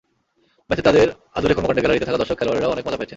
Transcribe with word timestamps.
ম্যাচে 0.67 0.83
তাদের 0.87 1.07
আদুরে 1.37 1.53
কর্মকাণ্ডে 1.55 1.81
গ্যালারিতে 1.83 2.07
থাকা 2.09 2.19
দর্শক, 2.21 2.37
খেলোয়াড়েরাও 2.39 2.73
অনেক 2.73 2.85
মজা 2.85 2.97
পেয়েছেন। 2.99 3.09